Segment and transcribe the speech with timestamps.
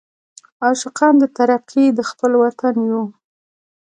[0.63, 3.03] عاشقان د ترقۍ د خپل وطن یو.